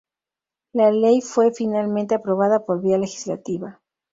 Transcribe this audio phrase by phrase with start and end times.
[0.73, 3.79] La Ley fue finalmente aprobada por vía legislativa.